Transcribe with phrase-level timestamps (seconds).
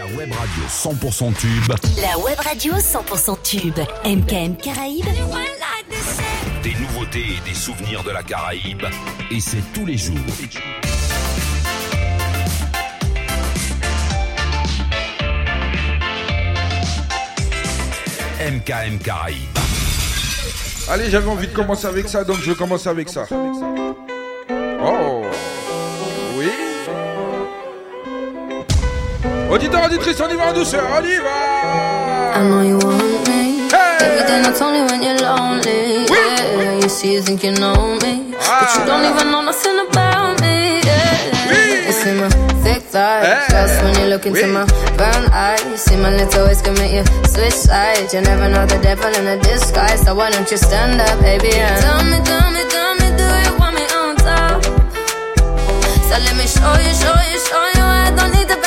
[0.00, 1.74] La web radio 100% tube.
[2.00, 3.78] La web radio 100% tube.
[4.04, 5.04] MKM Caraïbes.
[6.62, 8.84] Des nouveautés et des souvenirs de la Caraïbe.
[9.30, 10.16] Et c'est tous les jours.
[18.40, 19.36] MKM Caraïbes.
[20.88, 23.24] Allez, j'avais envie de commencer avec ça, donc je commence avec ça.
[23.24, 23.79] Avec ça.
[29.50, 33.66] Auditeur, auditrice, on y va en douceur, on y va I know you want me
[33.68, 34.22] hey.
[34.46, 36.78] that's only when you're lonely yeah.
[36.80, 38.62] You see you think you know me ah.
[38.62, 41.50] But you don't even know nothing about me yeah.
[41.50, 41.84] oui.
[41.84, 42.28] You see my
[42.62, 44.52] thick thighs when you look into oui.
[44.52, 44.64] my
[44.96, 48.78] brown eyes You see my lips always commit you switch sides You never know the
[48.78, 52.62] devil in a disguise So why don't you stand up, baby, Tell me, tell me,
[52.70, 54.62] tell me, do you want me on top?
[56.06, 58.59] So let me show you, show you, show you I don't need the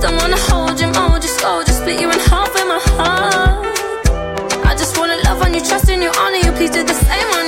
[0.00, 3.66] Don't wanna hold you, mold you, scold you, split you in half with my heart.
[4.64, 6.52] I just wanna love on you, trust in you, honor you.
[6.52, 7.47] Please do the same on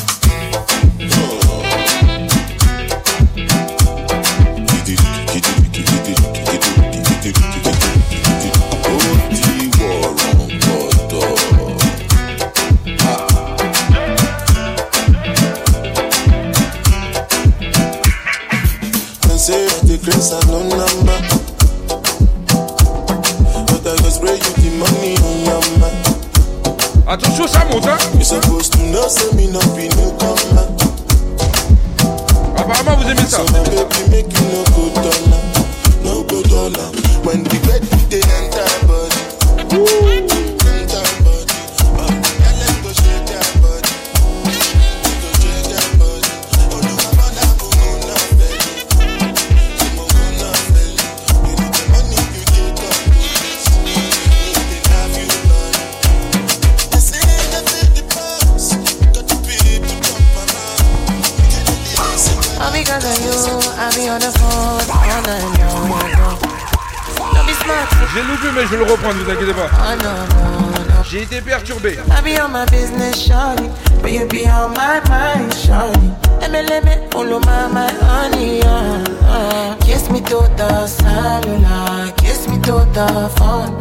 [83.23, 83.73] your phone.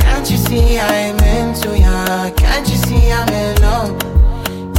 [0.00, 2.02] Can't you see I'm into ya?
[2.42, 3.92] Can't you see I'm alone?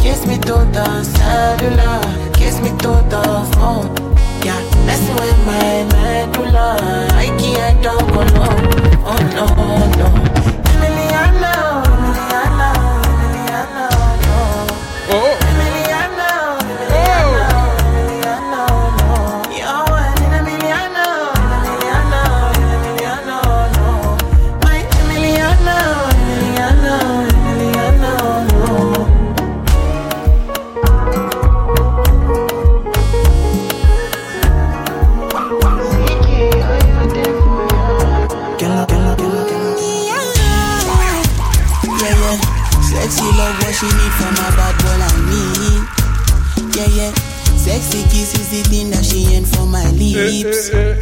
[0.03, 1.97] Kiss me through the cellular,
[2.37, 3.23] kiss me through the
[3.53, 3.87] phone.
[4.45, 6.67] Yeah, messing with my medulla.
[7.23, 8.67] I can't talk alone.
[9.11, 9.45] Oh no,
[9.99, 10.07] no.
[10.73, 12.86] Emily, I know, Emily, I know.
[50.11, 50.69] hips.
[50.71, 50.95] Yeah,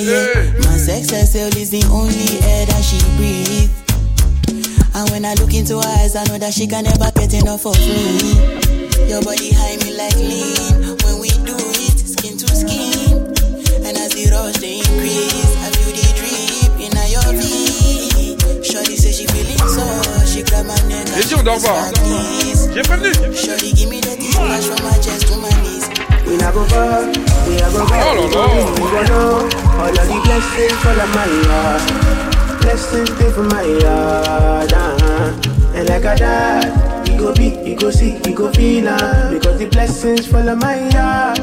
[0.00, 0.48] yeah.
[0.66, 3.70] My sex herself is the only air that she breathes.
[4.94, 7.66] And when I look into her eyes, I know that she can never get enough
[7.66, 8.18] of me.
[9.06, 10.98] Your body high me like lean.
[11.06, 13.32] When we do it, skin to skin.
[13.86, 18.38] And as the rush they increase, I feel the drip in your feet.
[18.66, 19.84] Shorty say she feeling so,
[20.26, 21.06] she grab my neck.
[21.14, 21.42] Les yeux
[23.36, 24.34] Shorty give me the kiss,
[24.66, 25.79] from my chest to my knees.
[26.30, 27.06] We not go far,
[27.48, 28.14] we a go back.
[28.14, 29.34] We go know
[29.82, 32.60] all of the blessings for the my yard.
[32.62, 34.72] Blessings they for my yard.
[34.72, 35.74] Uh-huh.
[35.74, 39.58] And like a dad, you go be, you go see, you go feel uh, Because
[39.58, 41.38] the blessings follow my yard.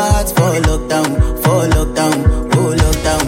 [0.00, 1.08] my heart for lockdown,
[1.44, 2.16] for lockdown,
[2.56, 3.22] oh lockdown.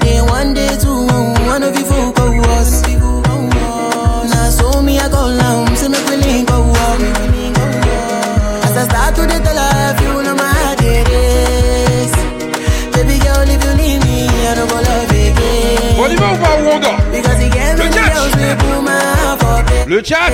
[0.00, 1.06] Day one, day two,
[1.52, 2.82] one of you folk of us.
[2.88, 6.64] Now so me I call now, say me we link up.
[8.64, 10.23] As I start to the tell her, I feel
[19.86, 20.30] Le chat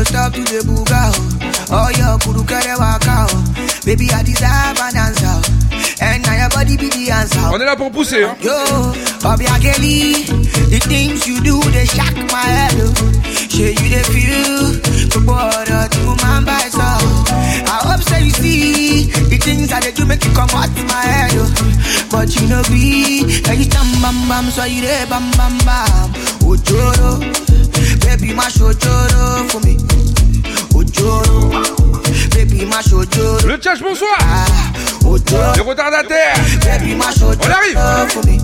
[0.00, 1.74] go stop to the buga oh.
[1.76, 3.44] All oh, your kuru kere waka oh.
[3.84, 6.00] Baby I deserve an answer oh.
[6.00, 7.52] And now your body be the answer oh.
[7.54, 8.34] On est là pour pousser hein.
[8.42, 8.52] Yo,
[9.22, 10.24] Bobby Akeli
[10.72, 12.78] The things you do they shock my head
[13.50, 14.80] Show you the feel
[15.10, 19.92] From border to man by so I hope so you see The things that they
[19.92, 21.36] do make you come out my head
[22.10, 26.29] But you know me Like you tam bam bam so you dey bam bam bam
[26.50, 27.14] Ojoro,
[28.02, 29.76] baby, my Ojoro for me.
[30.74, 31.46] Ojoro,
[32.34, 33.46] baby, my Ojoro.
[33.46, 34.16] Le tchèche, bonsoir.
[34.18, 34.44] Ah,
[35.04, 36.34] ojoro, le retardataire.
[36.64, 38.38] Baby, mash Ojoro On for me.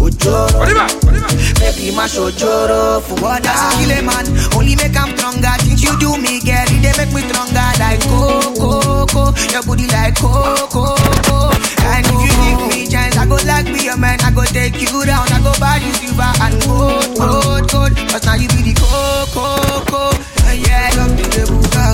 [0.00, 1.28] Ojoro, on y va, on y va.
[1.60, 4.26] Baby, my Ojoro for what I kill a man.
[4.56, 5.54] Only make I'm stronger.
[5.62, 8.50] Since you do me, girl, they make me stronger like coco,
[8.82, 9.06] oh, oh,
[9.38, 9.52] oh.
[9.52, 11.53] Your body like coco.
[11.84, 14.16] And if you give me chance, I go like be your man.
[14.24, 15.28] I go take you down.
[15.28, 17.92] I go buy you silver and gold, gold, gold.
[18.08, 19.44] Cause now you be the coco,
[19.84, 20.16] coco.
[20.56, 21.84] Yeah, up to the buka.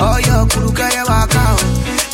[0.00, 1.60] Oh, your crew can walk out.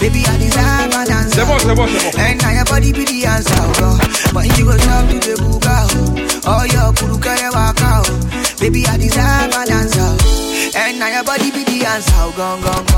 [0.02, 1.38] Baby, I deserve an answer.
[1.38, 2.20] C'est bon, c'est bon, c'est bon.
[2.20, 3.94] And now your body be the answer, bro.
[4.34, 5.76] But you go drop to the buka.
[6.50, 8.10] Oh, your crew can walk out.
[8.58, 10.10] Baby, I deserve an answer.
[10.74, 12.93] And now your body be the answer, gong, gong, gong.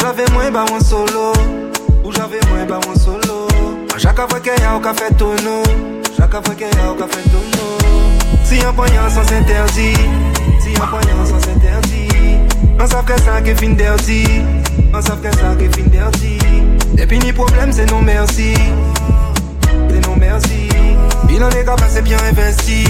[0.03, 1.31] j'avais moins bas ben un solo
[2.03, 3.47] Où j'avais moins bas ben un solo
[3.95, 5.63] A chaque fois qu'il y a au café tonneau
[6.17, 9.93] Chaque fois qu'il y a au café tonneau Si un poignant sans interdit,
[10.61, 12.09] Si un poignant sans interdit.
[12.81, 14.23] On savait que ça qui fin dirty
[14.93, 18.55] On savait que ça qui fin Et Depuis ni problème c'est non merci
[19.89, 20.67] C'est non merci
[21.29, 22.83] Il en est capable c'est bien investi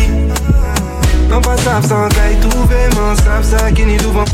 [1.30, 4.26] Non pas ça sans qu'aille trouver Mais savent ça qui ni souvent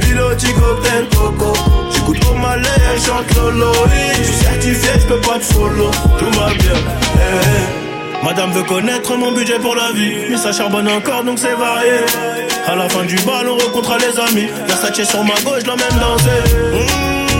[0.00, 0.52] Piloti eh.
[0.58, 1.52] cocktail coco.
[1.92, 3.70] J'écoute pour ma elle chante Lolo.
[4.14, 6.72] J'suis certifié, j'peux pas te follow, tout va bien.
[6.72, 7.83] Yeah.
[8.24, 10.14] Madame veut connaître mon budget pour la vie.
[10.30, 12.00] Mais ça charbonne encore donc c'est varié.
[12.66, 14.48] À la fin du bal, on rencontre les amis.
[14.66, 16.88] La sachet sur ma gauche, la même danser.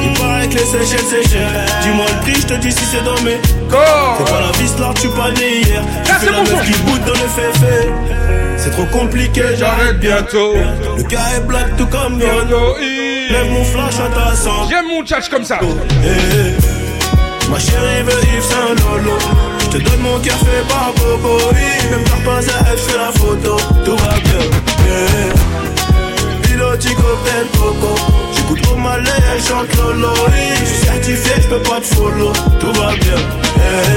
[0.03, 1.47] Il paraît que les séchelles
[1.83, 4.93] Dis-moi le prix, je te dis si c'est dans mes C'est pas la vie là,
[5.01, 9.99] tu pas né hier Je la meuf qui boude dans les C'est trop compliqué, j'arrête
[10.01, 10.53] bientôt
[10.99, 15.03] Le cas est black tout comme Yano Lève mon flash à ta sang J'aime mon
[15.05, 17.51] tchatch comme ça eh, eh.
[17.51, 19.19] Ma chérie veut Yves Saint Lolo
[19.79, 21.37] te donne mon cœur fait par Bobo
[21.91, 24.45] Ne me pas à elle, fais la photo Tout va bien,
[24.83, 27.95] yeah Piloti cocktail coco
[28.49, 30.09] Couteau malais, chante lolo.
[30.61, 32.33] Je suis certifié, je peux pas te follow.
[32.61, 33.19] Tout va bien.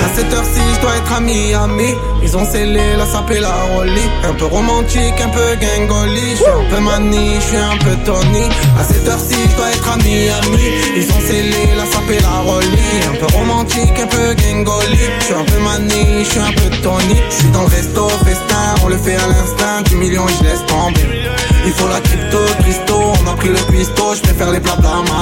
[0.05, 1.93] À cette heure-ci, je dois être à Miami.
[2.23, 4.09] Ils ont scellé la sape et la rollie.
[4.23, 6.31] Un peu romantique, un peu gangoli.
[6.31, 8.45] Je suis un peu mani, je suis un peu Tony.
[8.79, 10.65] À cette heure-ci, je dois être à Miami.
[10.95, 12.95] Ils ont scellé la sape et la rollie.
[13.11, 14.99] Un peu romantique, un peu gangoli.
[15.19, 17.15] Je suis un peu mani, je suis un peu Tony.
[17.29, 19.81] Je suis dans le resto, festin, on le fait à l'instinct.
[19.89, 21.26] Du millions je laisse tomber.
[21.69, 25.19] Il faut la crypto, Christo, on a pris le pisto, je les blabla ma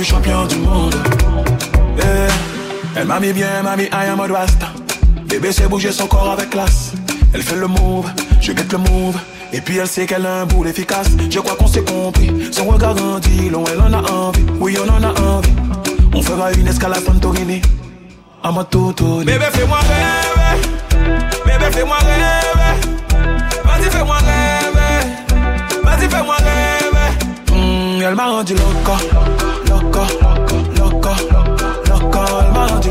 [0.03, 0.95] champion du monde.
[1.97, 2.27] Eh,
[2.97, 4.67] elle m'a mis bien, m'a mis I am a rasta.
[5.27, 6.93] Bébé sait bouger son corps avec classe.
[7.33, 8.07] Elle fait le move,
[8.41, 9.15] je guette le move.
[9.51, 11.07] Et puis elle sait qu'elle a un boule efficace.
[11.29, 12.31] Je crois qu'on s'est compris.
[12.51, 14.45] Son regard dit long, elle en a envie.
[14.59, 15.51] Oui, on en a envie.
[16.13, 17.61] On fera une escalade Santorini.
[18.43, 19.19] À ma toto.
[19.19, 21.09] Bébé, fais-moi rêver.
[21.45, 23.37] Bébé, fais-moi rêver.
[23.65, 25.79] Vas-y, fais-moi rêver.
[25.83, 27.53] Vas-y, fais-moi rêver.
[27.53, 28.93] Hmm, elle m'a rendu loco
[29.99, 29.99] loco,
[30.77, 31.09] loco,
[31.87, 32.89] loco elle m'a rendu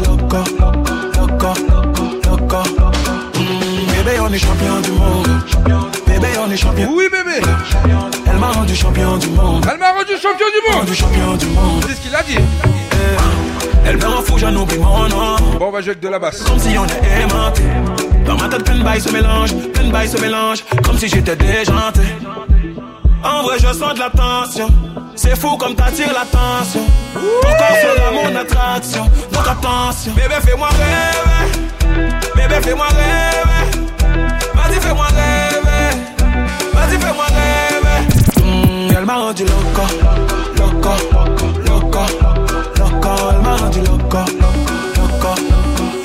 [3.95, 5.97] Bébé, on est champion du monde.
[6.07, 6.93] Bébé, on est champion.
[6.95, 7.43] Oui, bébé.
[8.27, 9.67] Elle m'a rendu champion du monde.
[9.71, 10.87] Elle m'a rendu champion du monde.
[10.87, 11.85] du champion du monde.
[11.89, 12.37] C'est ce qu'il a dit.
[12.37, 13.87] Eh.
[13.89, 15.37] Elle me rend fou, j'en oublie mon nom.
[15.59, 16.43] Bon, on va jouer de la basse.
[16.43, 17.63] Comme si on est aimanté.
[18.27, 20.59] Dans ma tête, plein de bails se mélange, plein de bails se mélange.
[20.85, 22.01] Comme si j'étais déjanté.
[23.25, 24.69] En vrai, je sens de la tension.
[25.19, 26.81] C'est fou comme t'attires l'attention.
[27.13, 29.03] Ton corps sera mon attraction.
[29.33, 30.13] Donc attention.
[30.13, 32.09] Bébé, fais-moi rêver.
[32.37, 33.83] Bébé, fais-moi rêver.
[34.55, 35.99] Vas-y, fais-moi rêver.
[36.73, 38.47] Vas-y, fais-moi rêver.
[38.47, 39.83] Hum, elle m'a rendu loco.
[40.57, 40.91] Loco,
[41.67, 42.01] loco,
[42.79, 43.09] loco.
[43.33, 44.19] Elle m'a rendu loco.
[44.99, 45.35] Loco,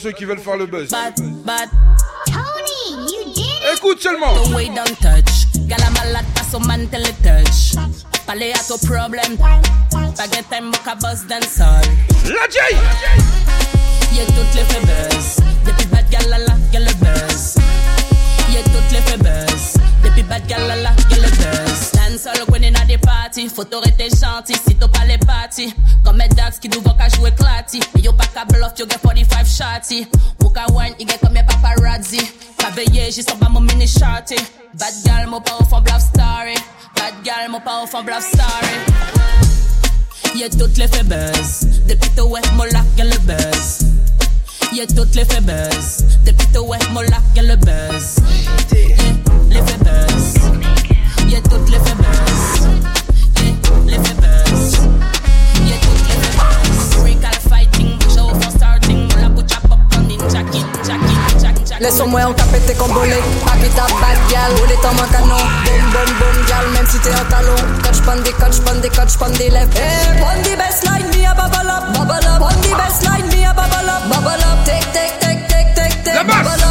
[0.02, 0.90] ceux qui veulent faire le buzz.
[0.90, 1.14] Bad,
[1.46, 1.70] bad.
[2.26, 3.78] Tony, you did it.
[3.78, 4.34] Écoute seulement.
[4.34, 5.46] The way don't touch.
[5.68, 6.26] Gala malade,
[6.66, 7.76] man touch.
[7.76, 9.36] à ton problème.
[10.18, 10.72] Baguette, time,
[11.30, 12.76] La J!
[14.12, 15.38] Y'a toutes les buzz.
[15.92, 16.54] bad, gala la,
[16.94, 17.56] buzz.
[18.52, 19.78] Y'a toutes les buzz.
[20.28, 21.92] bad, gala la, buzz.
[22.12, 26.28] Dan sol gwen nan de pati Foto rete janti, sito pa le pati Kom e
[26.36, 29.48] dags ki nou vok a jwe klati E yo pa ka bluff, yo get 45
[29.48, 30.04] shotty
[30.42, 32.20] Mou ka wine, i gen kom e paparazzi
[32.60, 34.36] Kaveye, jiso ba mou mini shati
[34.76, 36.58] Bad gal mou pa ou bluff story
[37.00, 38.76] Bad gal mou pa ou bluff story
[40.36, 43.86] Ye tout le fe buzz Depi te wet mou lak gen le buzz
[44.76, 48.12] Ye tout le fe buzz Depi te wet mou lak le buzz
[51.32, 52.52] yeah, toutes les faiblesses.
[53.40, 53.52] Yeah,
[53.88, 54.76] les faiblesses.
[55.66, 56.96] Yeah, toutes les faiblesses.
[57.00, 59.08] Break all fighting, bouge au fond starting.
[59.22, 63.16] La bouche à pop on ninja kid, jack kid, jack Laisse-moi en capete comme bonnet.
[63.46, 65.46] Papi ta bad gal, roule ton mon canon.
[65.64, 67.56] Bonne, bonne, bonne gal, même si t'es en talon.
[67.82, 69.70] Coach pandé, coach pandé, coach pandé, lève.
[69.76, 72.42] Hey, eh, on the best line, me a bubble up, bubble up.
[72.42, 74.66] On the best line, me a bubble up, bubble up.
[74.66, 76.71] Take, take, take, take, take, take, bubble up.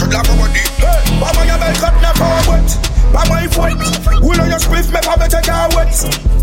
[0.00, 0.72] Dreadlock over deep.
[0.80, 2.64] Hey, mama, your cut now forward.
[3.12, 3.76] By my foot,
[4.24, 5.92] we know your spliff, me pa better car wet.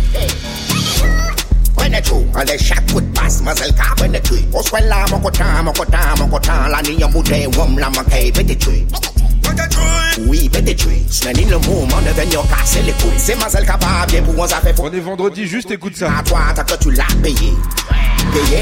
[1.75, 4.47] When it true, and the shot would pass, muzzle cap in the tree.
[4.55, 8.87] Oswella, mokota, mokota, mokota, la ni yamude, wum la makay, pity tree.
[10.27, 10.61] Oui, mais
[11.33, 13.11] ni le moment de venir casser les couilles.
[13.17, 16.09] C'est ma pas capable, pour moi, ça fait On est vendredi, juste écoute ça.
[16.19, 17.53] À toi, que tu l'as payé.
[18.33, 18.61] Payé,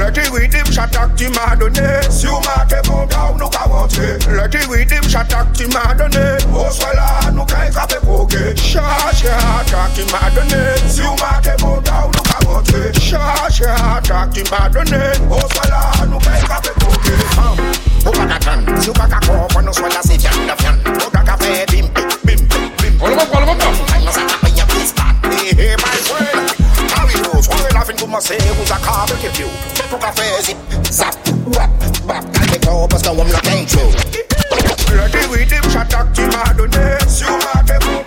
[0.00, 3.54] Leti witi, mwen chata ki mwa done, si ou mwa te bon da w nou
[3.54, 4.10] ka wante.
[4.34, 8.42] Leti witi, mwen chata ki mwa done, ou swela nou ka yon e kape pwoke.
[8.58, 12.23] Chacha ki mwa done, si ou mwa te bon da w nou ka wante.
[12.44, 17.56] kote Sha, sha, talking about the name Oswala, oh, nupeka pe kote Ham,
[18.08, 20.76] ukaka tan, sukaka kopa, nuswala si janda fyan
[21.06, 24.90] Ukaka fe bimpe, bimpe, bimpe Olum up, olum up, up Time nasa tapa ya please
[24.92, 25.16] stand
[25.58, 26.50] Hey, my friend
[26.90, 30.58] Carry those, why laughing to myself Who's a car, break a few Ukaka fe zip,
[30.92, 31.14] zap,
[31.56, 31.70] wap,
[32.06, 33.82] bap Kale kopa, ska wam la kencho
[34.94, 38.03] Ready with him, shatak ti madone Sumate kote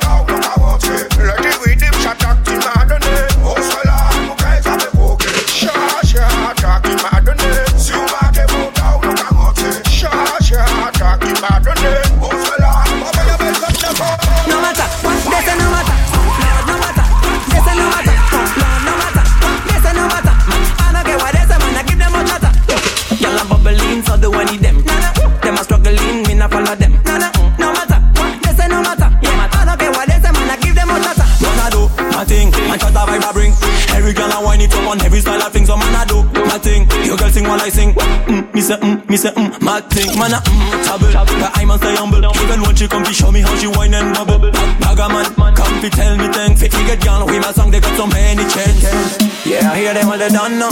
[32.77, 33.51] and cut that vibe I bring.
[33.97, 35.67] Every girl I wind it up on every style of things.
[35.67, 36.85] So oh, man I do my thing.
[37.05, 37.93] Your girl sing while I sing.
[37.93, 40.13] Mm, me say mm, me say mm, my thing.
[40.17, 41.09] Man I mm, trouble.
[41.41, 42.21] But I must stay humble.
[42.21, 44.51] Even when she come, to show me how she wine and bubble.
[44.51, 46.61] Bagger man, come fi tell me things.
[46.61, 49.17] Fit get girl, we my song they got so many chances.
[49.45, 50.69] Yeah, I hear them all they done now.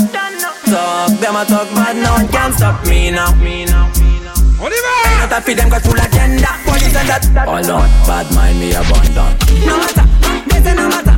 [0.69, 3.33] Talk them I talk bad no one can stop me now.
[3.33, 4.61] Oliver, now.
[4.61, 4.95] Oliver!
[5.29, 6.49] Not a them got full agenda.
[6.67, 7.23] Police and that.
[7.49, 9.31] Hold on, bad mind me abandon.
[9.65, 10.05] No matter,
[10.51, 11.14] they say no matter.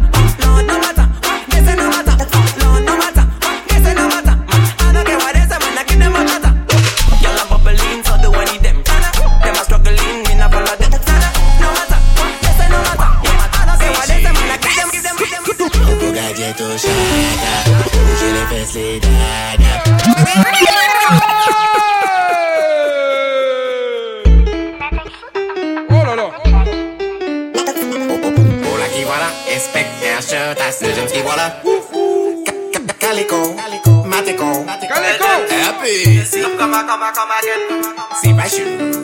[36.78, 38.13] Come come come again.
[38.22, 39.04] See my shoe.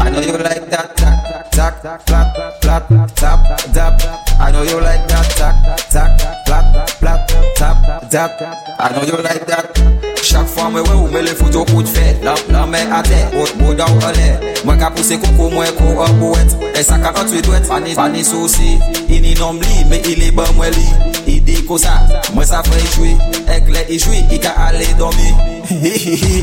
[0.00, 4.28] I know you like that, tak, tak, plat, plat Tap, tap, tap, tap.
[4.38, 5.24] I know you like that.
[5.40, 6.64] Tak, tak, tak, tak.
[7.00, 7.20] Plap, plap,
[7.56, 7.80] tap,
[8.12, 8.30] tap.
[8.76, 9.72] I know you like that.
[10.20, 12.04] Chak fwa mwen wèw, mwen le fwoto kouj fè.
[12.52, 14.26] Nan mè atè, odmò dan wèle.
[14.68, 16.58] Mwen ka pouse koukou mwen, kou an bouèt.
[16.76, 17.94] E sak avat wè twè twè.
[17.96, 18.74] Pan ni sosi,
[19.16, 20.88] ini nom li, mwen ilè ban mwen li.
[21.24, 21.96] I di kosa,
[22.36, 23.14] mwen sa fè i chouy.
[23.56, 25.32] Ekle i chouy, i ka ale donbi.
[25.72, 26.42] Hi, hi, hi, hi.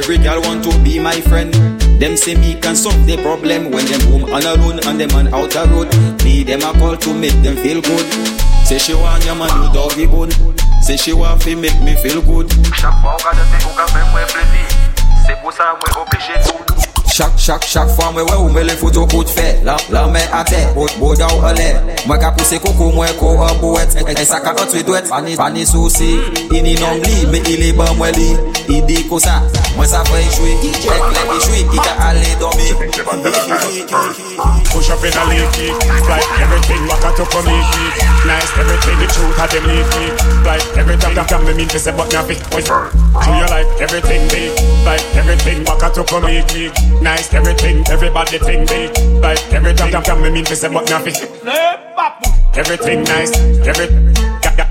[0.00, 1.54] Every gal want to be my friend.
[1.98, 5.10] Them say me can solve the problem when them home on a run and them
[5.18, 5.90] on outer road.
[6.22, 8.06] Me them a call to make them feel good.
[8.64, 10.30] Say she want your man with doggy bone.
[10.80, 12.48] Say she want fi make me feel good.
[12.76, 14.78] Chaque fois on regarde un film, on fait moins plaisir.
[15.26, 16.84] C'est pour ça moi obligé tout.
[17.18, 20.22] Chak, chak, chak fwa mwen wè ou mwen le foto kout fè La, la men
[20.30, 21.72] a tè, bot boda ou alè
[22.06, 25.66] Mwen ka puse koko mwen ko a bouet E, e saka otwe dwet, pani, pani
[25.66, 26.12] souci
[26.54, 28.28] Ini nom li, me ili ban mwen li
[28.76, 29.40] Idi kosa,
[29.74, 32.70] mwen sa fè yi chwi Ek lè yi chwi, i ka ale domi
[34.70, 35.72] Push up in a leaky
[36.06, 37.58] Like everything waka to for me
[38.30, 40.14] Nice everything, the truth had them leaky
[40.46, 43.66] Like every time that me mean to say but now big boy Do you like
[43.82, 44.54] everything big
[44.86, 46.46] Like everything waka to for me
[47.02, 48.90] Nice nice, everything, everybody think big.
[49.24, 51.16] Like everything, come come me mean to say but nothing.
[52.60, 53.32] Everything nice,
[53.70, 53.86] every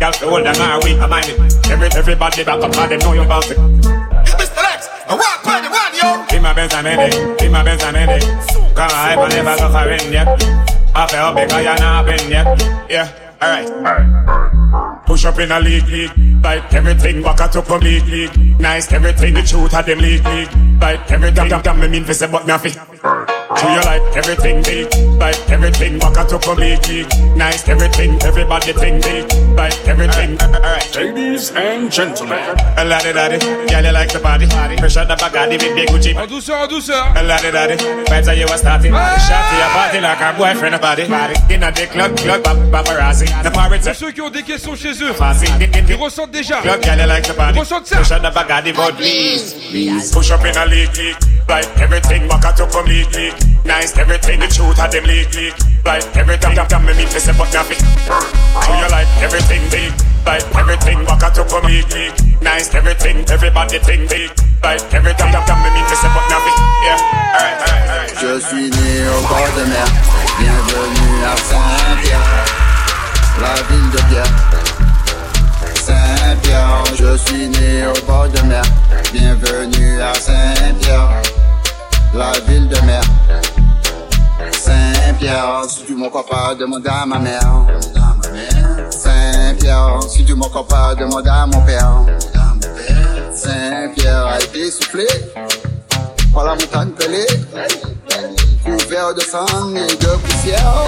[0.02, 1.38] girl the whole damn my week, I mind it.
[1.74, 3.58] Every everybody back up, I know you about it.
[4.42, 4.60] Mr.
[4.66, 6.08] Lex, a rock party, one yo.
[6.30, 7.14] Be my best, I'm in it.
[7.40, 8.24] Be my best, I'm in it.
[8.78, 10.28] Come on, I never go for it yet.
[10.94, 12.48] I feel big, I ain't not been yet.
[12.92, 13.08] Yeah,
[13.42, 13.68] alright.
[13.86, 14.87] Alright.
[15.08, 16.42] Push up in a league, league.
[16.42, 18.60] Bite everything, waka to complete league.
[18.60, 20.52] Nice everything, the truth of them league, league.
[20.82, 22.70] Bite everything, damn, damn, me mean for say, but me a Do
[23.72, 24.86] you like everything big,
[25.18, 27.10] bite everything, waka to complete league.
[27.40, 30.38] Nice everything, everybody think big, bite everything.
[30.94, 32.44] ladies and gentlemen.
[32.78, 36.16] A lot of daddy, girl you like the body, pressure the bagadi, big big Gucci.
[36.18, 37.04] En douceur, en douceur.
[37.16, 37.76] A lot of daddy,
[38.12, 38.92] vibes are you a starting.
[38.94, 41.04] Shot to your party like a boyfriend a body.
[41.54, 43.26] In a dick club, club, paparazzi.
[43.44, 43.94] The pirates.
[43.98, 45.14] Ceux qui ont des questions chez eux.
[45.90, 46.58] Ils ressentent déjà.
[46.64, 47.98] Ils ressentent ça.
[50.14, 51.16] Push up in a leak,
[51.50, 55.28] Like everything back at you from Nice, everything the truth had them leak,
[55.86, 57.78] Like everything that me meet, they say, but nothing.
[58.04, 59.94] So you like everything big.
[60.26, 61.64] Like everything back at you from
[62.44, 64.32] Nice, everything, everybody think big.
[64.64, 66.56] Like everything that me meet, they say, but nothing.
[66.84, 67.00] Yeah,
[67.34, 68.14] alright, alright.
[68.20, 69.86] Je suis né au bord de mer.
[70.40, 72.57] Bienvenue à Saint-Pierre.
[78.30, 78.64] de mer.
[79.14, 81.22] Bienvenue à Saint-Pierre,
[82.14, 83.02] la ville de mer.
[84.52, 87.66] Saint-Pierre, si tu crois pas, demande à ma mère.
[88.90, 92.02] Saint-Pierre, si tu crois pas, demande à mon père.
[93.34, 95.06] Saint-Pierre a été soufflé
[96.34, 97.28] par la montagne pelée,
[98.66, 100.86] couvert de sang et de poussière.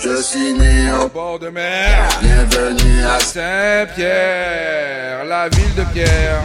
[0.00, 2.06] Je suis né au bord de mer.
[2.20, 6.42] Bienvenue à Saint-Pierre, la ville de Pierre.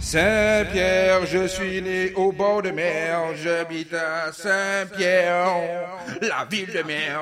[0.00, 5.88] Saint-Pierre, je suis né au bord de mer, j'habite à Saint-Pierre,
[6.22, 7.20] la ville de mer.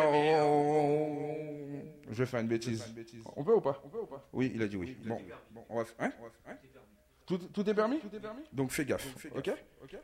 [2.11, 2.85] Je vais faire une bêtise.
[3.37, 3.83] On peut ou pas
[4.33, 4.97] Oui, il a dit oui.
[5.07, 5.19] Bon,
[5.69, 6.11] on va hein
[7.27, 7.99] tout, tout, est permis
[8.53, 9.51] Donc fais gaffe, ok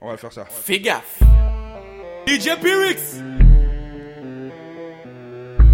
[0.00, 0.44] On va faire ça.
[0.44, 1.22] Fais gaffe
[2.26, 3.20] DJ Pyrix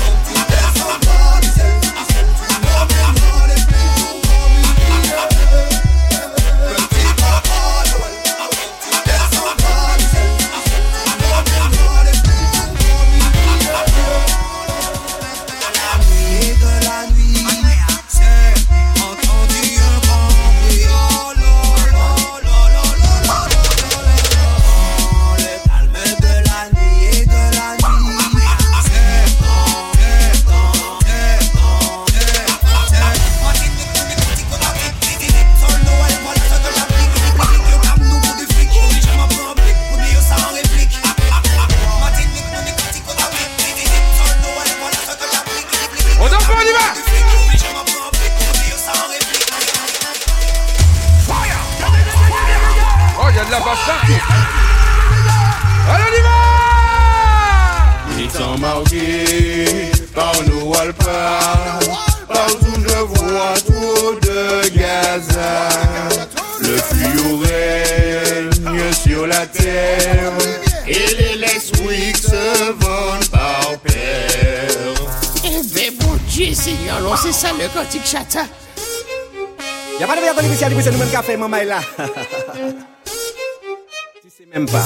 [84.21, 84.85] tu sais même pas.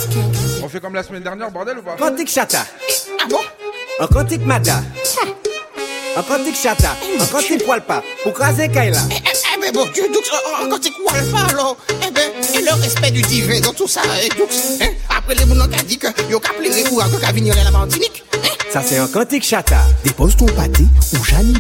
[0.64, 2.66] On fait comme la semaine dernière, bordel ou pas quantique chata.
[3.22, 3.40] Ah bon
[4.00, 4.82] Un quantique mada.
[5.22, 6.18] Ah.
[6.20, 6.90] Un quantique chata.
[7.20, 8.02] Un quantique walpa.
[8.24, 9.00] Pour craser Kaila.
[9.12, 10.24] Eh ben eh, bon eh, Dieu, donc
[10.60, 11.78] un euh, quantique euh, walpa alors.
[12.08, 14.02] Eh ben, et le respect du divin dans tout ça.
[14.22, 14.50] Et hein, donc,
[14.82, 14.88] hein?
[15.16, 18.24] après les mounons qui dit que yo cap les ou à venir à la Martinique.
[18.76, 19.78] Ça c'est un cantique chata.
[20.04, 21.54] Dépose ton pâté ou Janie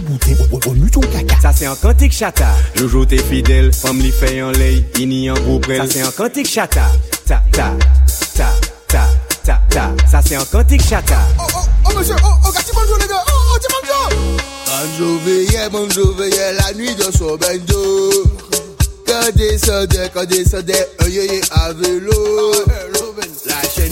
[0.51, 1.35] ou au ton caca.
[1.41, 2.47] Ça c'est un cantique chata.
[2.75, 6.45] Jojo t'es fidèle, femme li fait en lay, ini en gros Ça c'est un cantique
[6.49, 6.81] chata.
[7.25, 7.71] Ta ta
[8.35, 8.47] ta
[8.89, 9.05] ta
[9.47, 9.91] ta ta.
[10.11, 11.19] Ça c'est un cantique chata.
[11.39, 11.59] Oh oh
[11.89, 15.19] oh monsieur, oh oh gâti bonjour les gars, oh oh tu bonjour.
[15.21, 18.25] Bonjour veillez, bonjour veillez, la nuit de son banjo.
[19.07, 22.51] Quand descendait, quand descendait, un à vélo.
[22.67, 23.91] Ah, la chaîne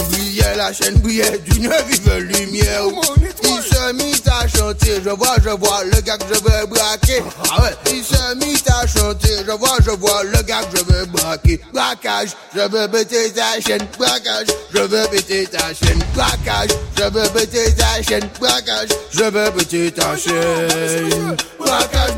[0.56, 2.84] la chaîne brillait d'une vive lumière.
[3.18, 7.24] Il se mit à chanter, je vois, je vois le gars que je veux braquer.
[7.52, 7.70] Ah ouais.
[7.92, 11.60] Il se mit à chanter, je vois, je vois le gars que je veux braquer.
[11.74, 13.86] Braquage, je veux péter ta chaîne.
[13.98, 16.00] Braquage, je veux péter ta chaîne.
[16.14, 18.30] Braquage, je veux péter ta chaîne.
[18.40, 21.36] Braquage, je veux péter ta chaîne.
[21.60, 22.10] Braquage,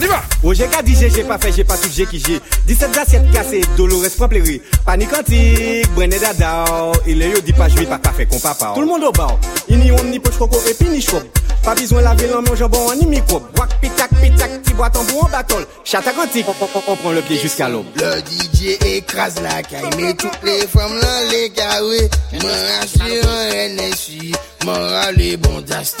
[0.00, 0.22] y va
[0.54, 4.28] j'ai j'ai pas fait, j'ai pas tout, j'ai qui j'ai 17 assiettes cassées, Dolores prend
[4.28, 7.00] pléri Panique antique, Brené Dadao oh.
[7.06, 8.74] Il est yo dit pas, je pas pas fait qu'on papa oh.
[8.76, 9.46] Tout le monde au bar, oh.
[9.68, 11.20] il n'y a ni poche coco et puis ni chouop
[11.64, 15.28] Pas besoin de laver l'homme, jambon, ni microbe Wak pitac pitac, petit bois tambour en
[15.30, 20.14] battle Chata quantique, on, prend le pied jusqu'à l'aube Le DJ écrase la caille, mais
[20.14, 24.32] toutes les femmes là les carrés M'en rassure un NSI,
[24.64, 25.94] m'en les bons Si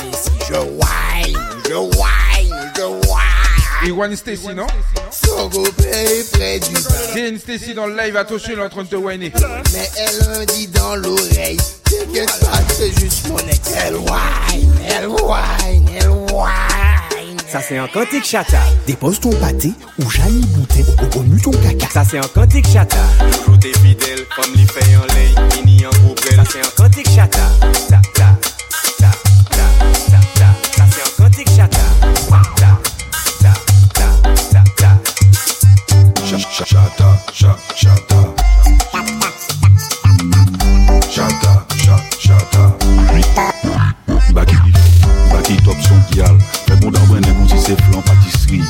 [0.48, 1.34] Je why
[1.68, 2.37] je why
[3.88, 4.66] Iwan Stacy, non
[7.14, 9.32] C'est une Stacy dans le live, attention, elle est en train de te whiner.
[9.72, 13.58] Mais elle dit dans l'oreille, t'inquiète pas, c'est juste mon ex.
[13.86, 17.38] Elle whine, elle whine, elle whine.
[17.50, 18.60] Ça c'est un cantique chata.
[18.86, 19.72] Dépose ton pâté
[20.04, 20.84] ou Janie Boutet
[21.16, 21.88] au nu ton caca.
[21.90, 22.98] Ça c'est un cantique chata.
[23.38, 25.30] Toujours t'es fidèle, comme l'y fait en lait,
[25.64, 26.20] mini en groupe.
[26.20, 27.48] Ça c'est un cantique chata.
[27.88, 28.36] ça, ta.
[36.64, 38.34] chata, cha, chata, chata,
[41.10, 41.64] Chata,
[42.18, 42.72] chata,
[44.32, 44.56] Baki,
[45.32, 46.36] baki top son gyal.
[46.68, 48.62] Répond à n'est comme si c'est flan pâtisserie.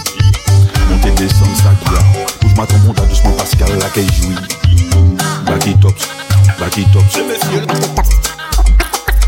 [0.91, 1.99] Montez, descendre sa guia.
[1.99, 1.99] Ah.
[2.43, 4.35] Bouge ma ton monde à doucement Pascal, la qu'elle jouit.
[5.47, 5.95] Baki top,
[6.59, 7.03] baki top.
[7.11, 7.63] C'est monsieur.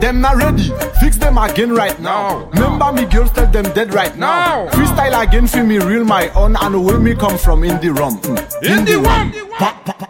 [0.00, 0.72] them not ready.
[1.00, 2.48] Fix them again right now.
[2.54, 4.66] No, Remember me girls tell them dead right no, now.
[4.70, 8.18] Freestyle again feel me real my own and where me come from in the rum.
[8.22, 8.62] Mm.
[8.62, 9.32] In, in the, the rum.
[9.32, 9.43] rum.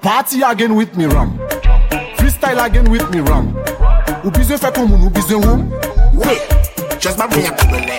[0.05, 1.39] Party again with me ram
[2.21, 3.57] Freestyle again with me ram
[4.21, 5.63] Ou bizwen fè kon ou bizwen woum
[6.13, 6.35] We,
[7.01, 7.97] just ba mwen ya koubele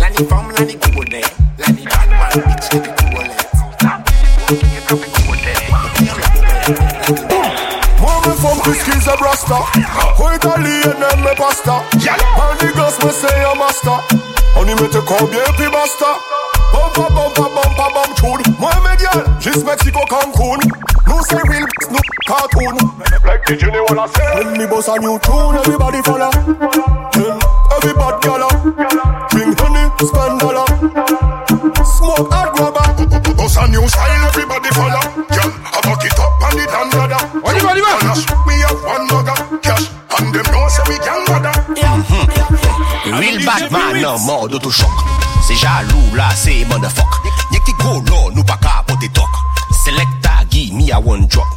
[0.00, 1.20] La ni fam, la ni koubele
[1.60, 2.96] La ni bad man, bitch, ni fòm
[9.20, 9.58] brasta
[10.16, 11.76] Kwen italien e me pasta
[12.08, 14.00] An di gos me se yon masta
[14.56, 16.16] An di me te koubyen pi basta
[16.72, 20.56] Bampa, bampa, bampa, bamchoun Mwen me gyal, jis Meksiko Cancun
[21.12, 22.72] no say real no cartoon.
[23.28, 24.24] Like the Jenny wanna say.
[24.32, 26.32] When me bust a new tune, everybody follow.
[27.12, 27.36] Then
[27.76, 28.48] everybody gala.
[29.28, 30.64] Bring honey, spend dollar.
[31.84, 32.86] Smoke a rubber.
[33.36, 35.04] Bust a new style, everybody follow.
[35.36, 37.04] Yeah, I buck it up and it under.
[37.44, 38.48] What you want, you want?
[38.48, 39.84] me have one mugger, cash,
[40.16, 41.52] and them know say we can bother.
[41.76, 41.92] Yeah.
[41.92, 43.20] Mm-hmm.
[43.20, 44.88] Real bad man, no more do to shock.
[45.46, 47.04] C'est jaloux là, c'est motherfuck.
[47.52, 48.31] Y'a qui go, non,
[50.84, 51.51] me, I won't drop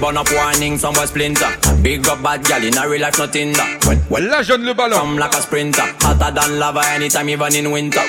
[0.00, 1.50] burn up warning, someone splinter.
[1.82, 4.74] Big up bad gal in a real life, nothing When, When well, la jeune le
[4.74, 4.98] ballon.
[5.00, 8.00] Come like a sprinter, hotter than lava anytime, even in winter.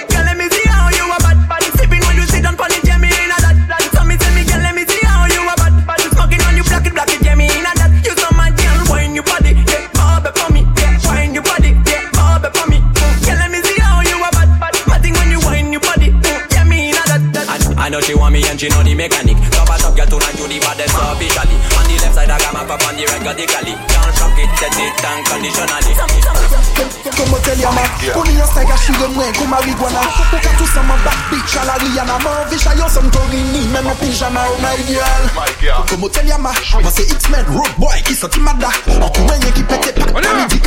[22.61, 25.93] Stamp up on the record, the galley Can't shock it, set it unconditionally
[27.17, 27.81] Comme hôtel Yama
[28.13, 31.65] Pour n'y en saga, Come suis moins wanna Pour qu'à tous en bas, bitch, à
[31.65, 36.51] la Rihanna M'en some Torini Même my pyjama, oh my girl Comme hôtel Yama
[36.83, 38.69] Moi c'est X-Men, Road Boy, qui sorti mada
[39.01, 40.61] En tout moyen qui pète, pas de midi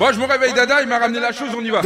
[0.00, 1.80] Moi je me réveille Dada, il m'a ramené la chose, on y va.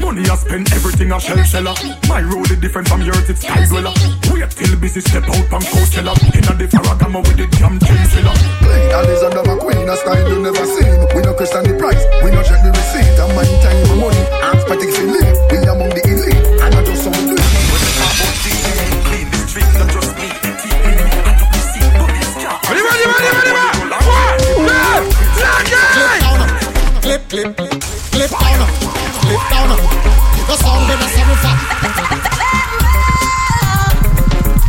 [0.00, 1.72] Money I spend everything I shell seller.
[2.08, 3.90] My road is different from yours, it's sky dweller.
[4.32, 6.12] Wait till busy step out from Coachella.
[6.34, 8.34] In a different ragama with the jam chain filler.
[8.62, 11.06] Play that is another queen, a style you never seen.
[11.14, 13.14] We no question the price, we no check the receipt.
[13.22, 15.38] And my time, my money, and spatics in live.
[15.50, 16.21] We among the elite.
[27.32, 27.56] clip,
[28.12, 28.68] clip, down,
[29.24, 29.68] clip down.
[30.44, 31.36] The sound in the seven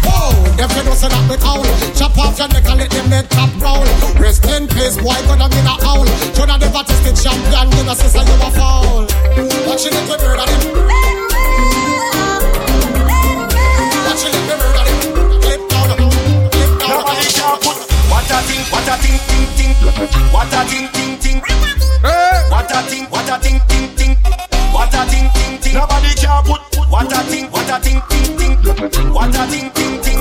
[0.08, 1.68] Whoa, them you know say that me towel.
[2.00, 3.84] Chop off your neck and let them head top roll.
[4.16, 6.08] Rest in peace, boy, gonna be the owl.
[6.32, 9.04] Jonah the Baptist, the champion, you know sister you a foul.
[9.68, 10.60] Watch it, we murder them.
[14.08, 14.83] Watch it, we murder
[18.34, 19.74] a thing, what a thing, ting, ting.
[20.34, 21.40] What a thing, ting, ting.
[22.50, 24.14] What a thing, what a thing, ting, ting.
[24.74, 25.74] What a thing, ting, ting.
[25.78, 26.60] Nobody can put.
[26.90, 28.54] What a thing, what a thing, ting, ting.
[29.14, 30.18] What a thing, ting, ting.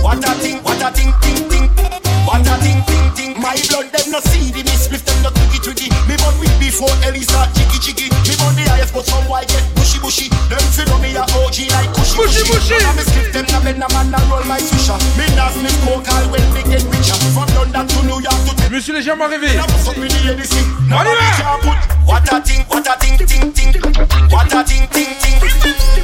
[0.00, 1.66] What a thing, what a thing, ting, ting.
[2.24, 3.32] What a thing, ting, ting.
[3.36, 5.88] My blood them no see the miss, with them no twiggy twiggy.
[6.08, 8.08] Me born with before Elisa, jiggy jiggy.
[8.24, 10.33] Me born the highest, but some white get bushy bushy
[12.48, 12.76] bushy.
[12.84, 14.96] I'm a skip them, now bend man and roll my swisher.
[15.16, 17.16] Me not sniff smoke all when they get richer.
[17.32, 18.52] From London to New York to...
[18.68, 19.50] Je me suis légèrement rêvé.
[22.06, 23.72] What a thing, what a thing, thing, thing.
[24.30, 26.03] What a thing, thing, thing.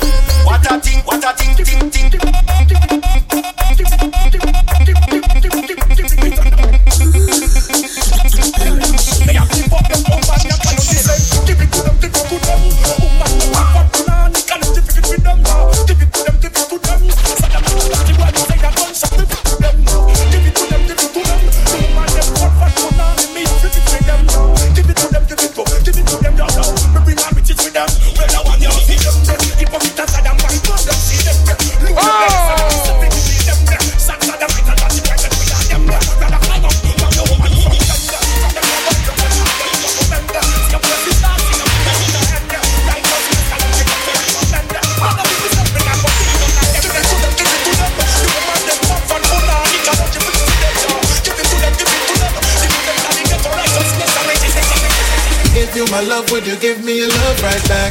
[56.61, 57.90] give me your love right back.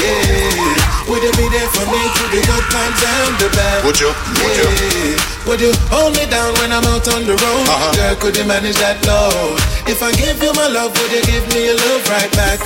[0.00, 1.04] Yeah.
[1.12, 3.84] Would you be there for me through the good times and the bad?
[3.84, 4.08] Would you?
[4.10, 5.12] Would you?
[5.46, 7.64] Would you hold me down when I'm out on the road?
[7.68, 7.92] Uh-huh.
[7.94, 9.60] Girl, could you manage that load?
[9.86, 12.58] If I give you my love, would you give me your love right back?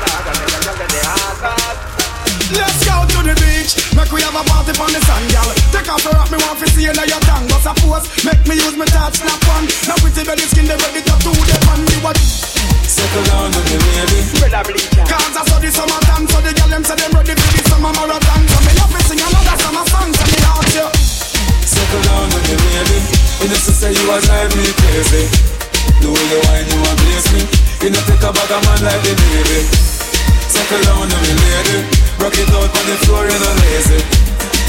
[2.52, 3.72] Let's go to the beach.
[3.96, 5.48] Make we have a party on the sand, girl.
[5.72, 7.48] Take off your hat, me want to see you now your tongue.
[7.48, 9.64] But suppose, make me use my touch, snap one.
[9.88, 11.80] Now pretty belly skin, they ready to do the fun.
[11.80, 12.16] You what?
[12.84, 14.20] Settle down with me, baby.
[14.52, 14.84] Probably.
[15.00, 17.60] Cause I saw the summer summertime, so the gal them say they ready for the
[17.72, 18.40] summer marathon.
[18.44, 20.86] So me love to sing another summer song, so me out you.
[21.64, 22.98] Settle down with the baby.
[23.40, 25.24] You just sister you are drive me crazy.
[26.04, 27.42] The way you whine, you amaze me.
[27.88, 29.60] You know take a bag of man like the baby.
[30.52, 32.11] Settle down with the lady.
[32.22, 33.98] Rock it out on the floor, you're not lazy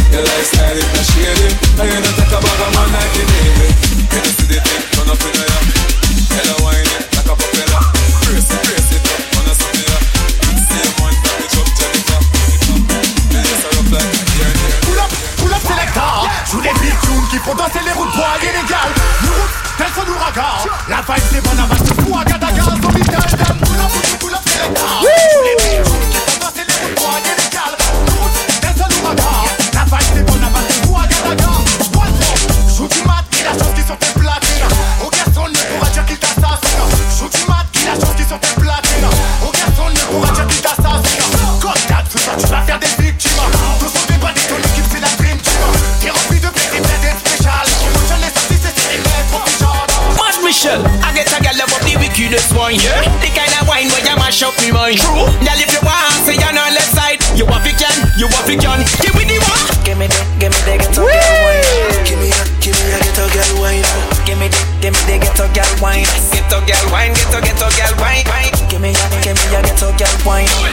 [0.09, 1.53] Your lifestyle is not shady
[1.85, 3.69] And you don't take a man like the Navy
[4.09, 5.65] You see the thing turn up in the air
[6.33, 7.81] Tell her wine it like a propeller
[8.25, 9.05] Crazy, it,
[9.37, 10.01] on a something up
[10.65, 13.21] See the top And like a
[14.33, 16.09] year and year Pull up, pull up selector
[16.49, 18.89] Joue les big tunes qui font danser les routes pour aller légal
[19.29, 19.45] Nous
[19.77, 20.57] tel son ouragan
[20.89, 23.52] La vibe c'est bon, avance tout
[54.65, 54.97] me mind.
[54.97, 55.27] True.
[55.43, 57.19] Girl, if you want, say you're not left side.
[57.35, 58.79] You want it can, you want it can.
[59.03, 59.61] Give me the one.
[59.83, 61.67] Give me the, give me the ghetto girl wine.
[62.07, 62.31] Give me
[62.63, 63.83] give me a ghetto girl wine.
[64.25, 66.07] Give me the, give me the ghetto girl wine.
[66.31, 68.23] Ghetto girl wine, ghetto ghetto girl wine.
[68.71, 70.72] Give me a, give me the ghetto girl wine.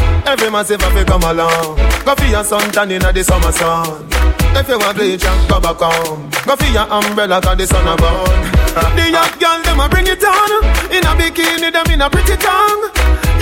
[0.31, 1.75] Every massive have to come along.
[2.07, 4.07] Go for your sun tan in the summer sun.
[4.55, 6.31] If you want bleach, go back home.
[6.47, 8.39] Go for your umbrella, cause the sun a burn.
[8.95, 10.63] the young girl, them a bring it on.
[10.87, 12.83] In a bikini, them in a pretty tongue.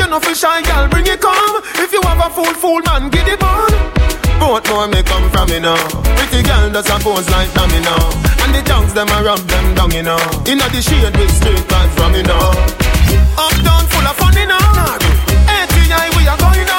[0.01, 1.61] You know for shy girl, bring it come.
[1.77, 3.69] If you have a fool, fool man, get it on.
[4.41, 5.77] Both more may come from you now.
[6.25, 8.01] Pretty girl does a pose like dummy now.
[8.41, 10.17] And the tongues, them a rub them down, you know.
[10.49, 12.49] Inna the shade with straight man from you now.
[13.37, 14.57] Up down full of fun, you know.
[15.53, 16.78] ATI, we are going on.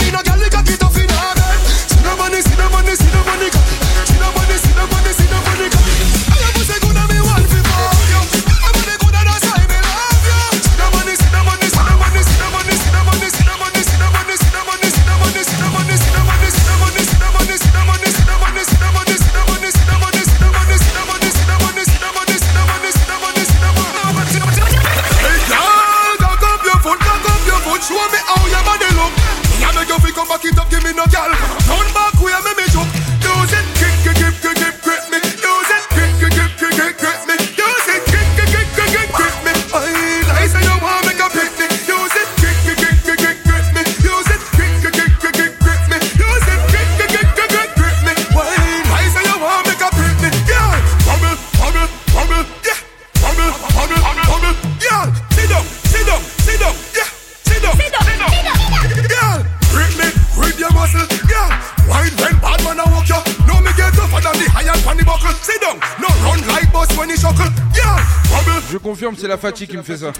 [69.31, 70.12] la fatigue qui me fait ça.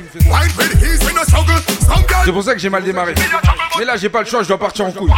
[2.25, 3.15] C'est pour ça que j'ai mal démarré.
[3.79, 5.11] Mais là, j'ai pas le choix, je dois partir en couille.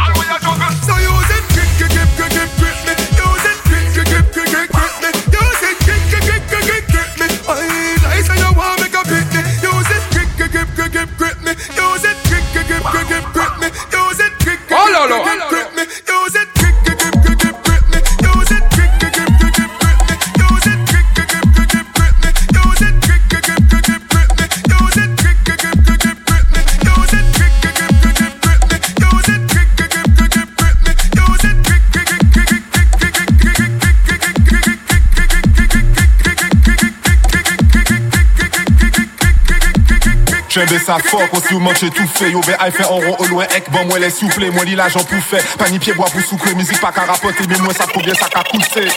[40.85, 43.99] sa fort Possiblement tout fait Yo ben fait en rond au loin Ek bon moi
[43.99, 47.43] les souffler, Moi li la j'en pas ni pied bois pour soucrer Musique pas carapoter,
[47.49, 48.87] Mais moi ça combien ça qu'à coûter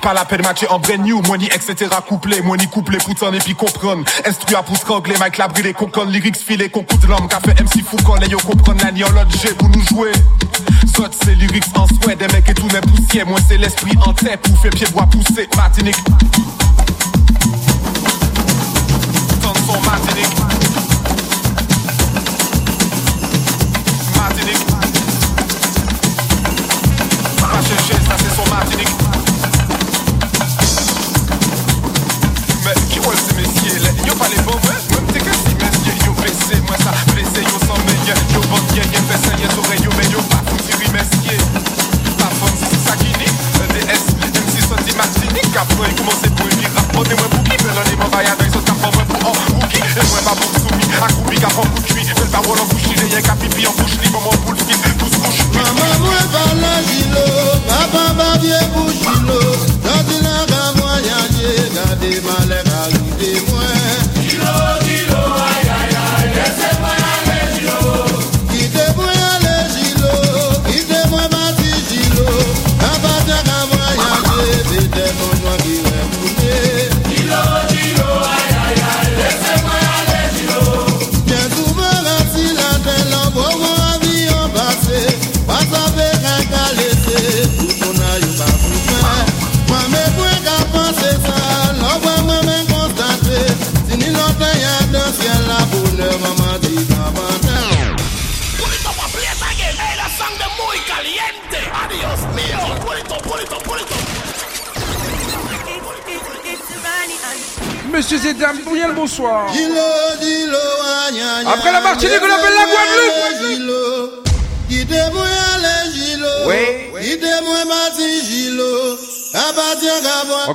[0.00, 1.88] pas la peine matcher en brand new, moi ni etc.
[2.08, 4.02] couplé, moi ni couplé pour et puis comprendre.
[4.26, 7.84] Instruit à pour strangler, Mike la les concon, lyrics filés, concours de l'homme, café MC
[7.88, 10.10] fou, les yo comprendre la niologie pour nous jouer.
[10.96, 14.12] Saute ces lyrics en souhait, des mecs et tout n'est poussière, moi c'est l'esprit en
[14.12, 14.40] tête
[14.74, 15.94] pied bois pousser, Martinique.
[19.72, 20.51] for my city.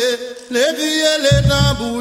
[0.51, 1.94] Les criers, les tambours.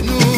[0.00, 0.31] nous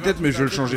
[0.00, 0.76] tête, mais je vais le changer.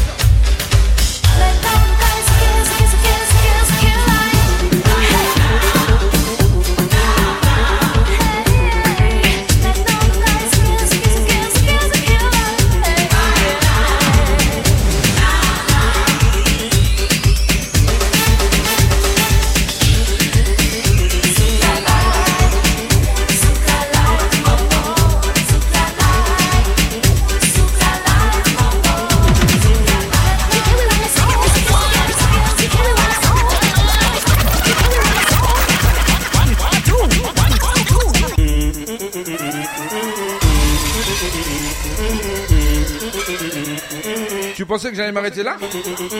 [44.91, 45.55] que j'allais m'arrêter là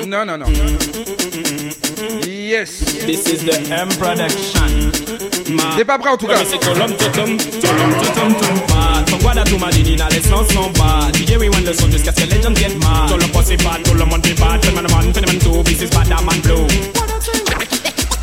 [0.08, 0.46] Non, non, non.
[2.26, 2.80] Yes.
[3.06, 5.76] This is the M production.
[5.76, 6.42] T'es pas prêt en tout cas.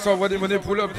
[0.06, 0.92] envoie des monnaies pour l'homme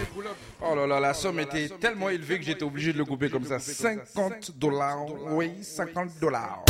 [0.61, 3.45] Oh là là, la somme était tellement élevée que j'étais obligé de le couper comme
[3.45, 3.59] ça.
[3.59, 5.05] 50 dollars.
[5.31, 6.63] Oui, 50 dollars.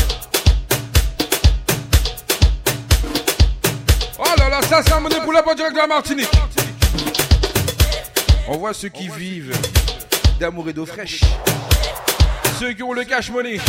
[4.20, 6.30] Oh là là, ça c'est un monnaie pour up direct de la Martinique.
[8.48, 9.56] On voit ceux qui vivent
[10.40, 11.22] d'amour et d'eau fraîche.
[12.60, 13.60] Ceux qui ont le cash money.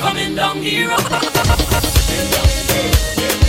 [0.00, 0.90] coming down here.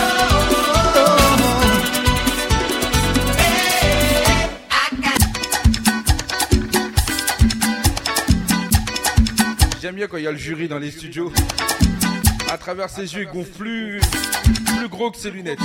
[9.82, 11.32] J'aime mieux quand il y a le jury dans les studios.
[12.52, 14.02] À travers ses yeux, il gonfle plus,
[14.90, 15.60] gros que ses lunettes.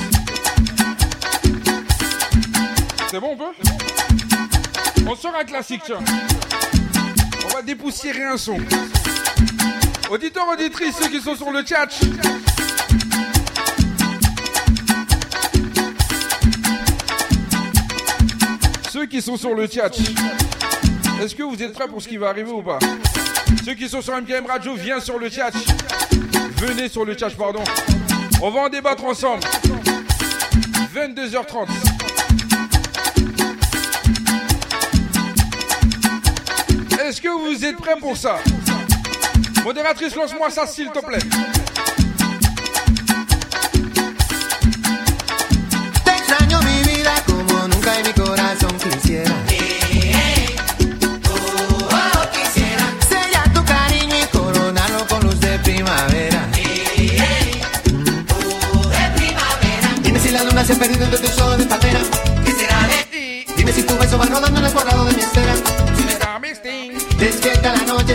[3.10, 5.96] C'est bon, on peut On sort un classique, tiens.
[7.46, 8.58] On va dépoussiérer un son.
[10.10, 11.88] Auditeurs, auditrices, ceux qui sont sur le chat.
[19.12, 19.90] qui sont sur le chat,
[21.22, 22.78] est-ce que vous êtes prêts pour ce qui va arriver ou pas
[23.62, 25.50] Ceux qui sont sur MKM Radio, viens sur le chat.
[26.56, 27.62] Venez sur le chat, pardon.
[28.42, 29.42] On va en débattre ensemble.
[30.96, 31.66] 22h30.
[37.02, 38.38] Est-ce que vous êtes prêts pour ça
[39.62, 41.18] Modératrice, lance-moi ça s'il te plaît.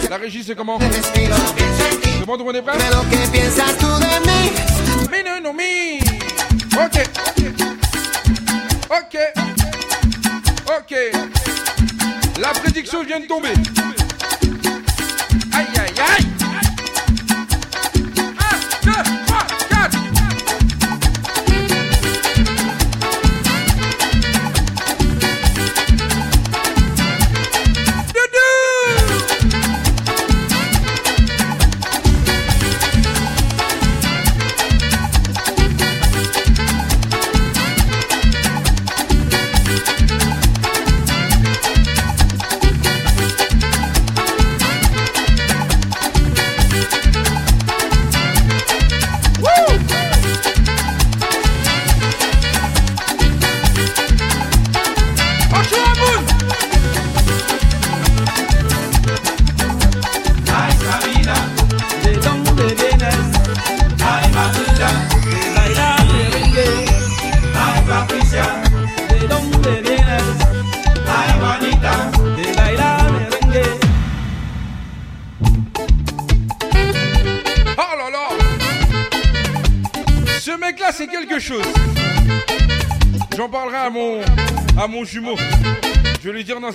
[0.10, 2.78] La régie, c'est comment Demande où on est prêt
[5.12, 5.98] Mais non, non, mais.
[6.84, 7.04] Ok.
[8.92, 9.18] Ok.
[10.80, 10.98] Ok.
[12.40, 13.50] La prédiction vient de tomber.
[15.54, 16.27] Aïe, aïe, aïe.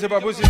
[0.03, 0.49] c'est pas possible.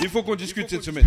[0.00, 1.04] Il faut qu'on discute cette semaine.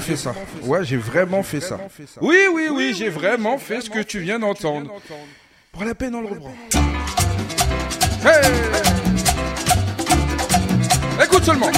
[0.00, 0.34] fait ça.
[0.62, 1.78] Ouais, j'ai vraiment fait ça.
[2.20, 4.90] Oui, oui, oui, j'ai vraiment fait ce que tu viens d'entendre.
[5.72, 6.54] Pour la peine, on le reprend.
[8.24, 8.40] Hey
[11.24, 11.70] Écoute seulement.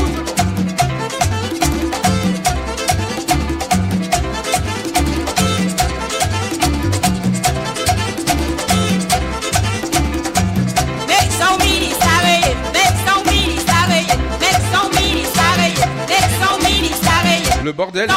[17.81, 18.09] bordel.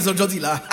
[0.00, 0.58] maison aujourd'hui là.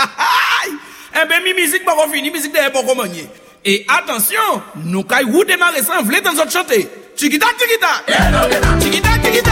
[1.20, 3.28] Eh bien, mi musique pas fini, musique derrière pas manier.
[3.66, 4.38] Et attention,
[4.84, 6.88] nous caillons démarrer sans vouloir dans notre chanter.
[7.16, 7.48] Tu chiquita.
[7.58, 9.52] Chiquita, chiquita.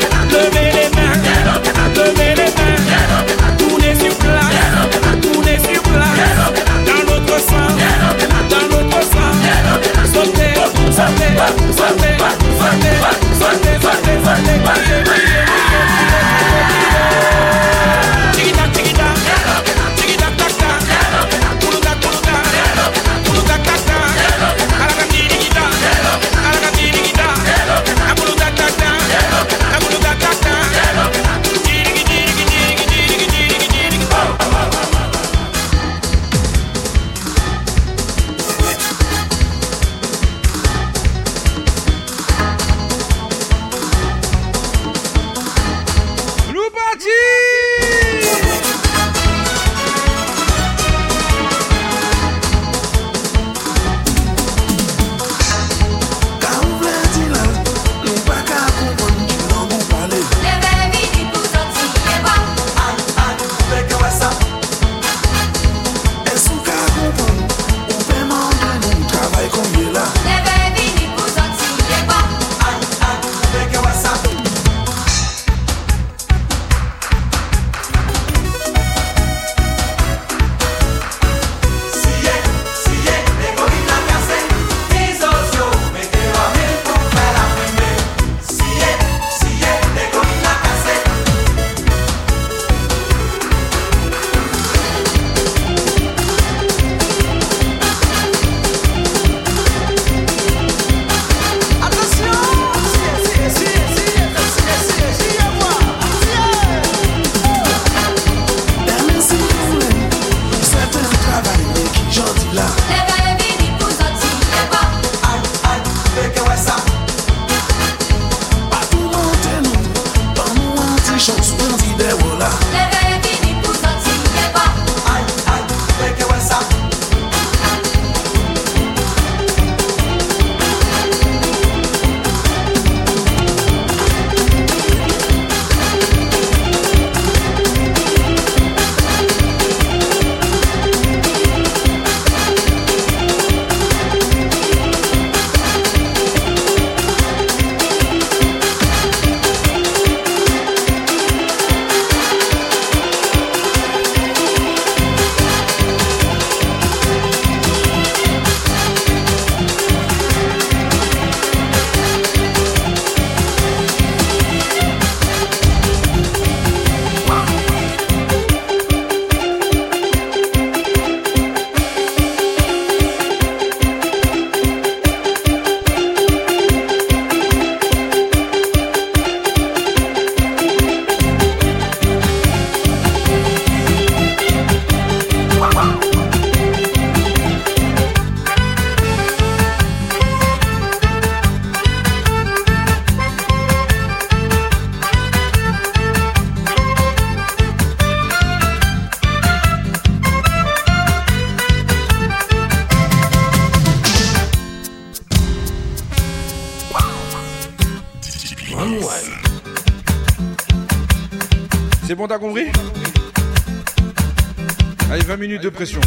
[215.61, 216.01] de pression.